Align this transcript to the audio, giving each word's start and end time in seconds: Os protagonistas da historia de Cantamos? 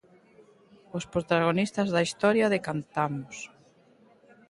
Os 0.97 1.05
protagonistas 1.13 1.87
da 1.93 2.05
historia 2.07 2.47
de 2.53 2.59
Cantamos? 2.67 3.37